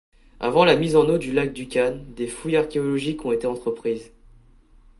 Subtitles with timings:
[0.39, 4.11] Avant la mise en eau du lac Dukan, des fouilles archéologiques ont été entreprises.